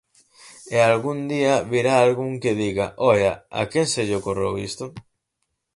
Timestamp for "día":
1.33-1.53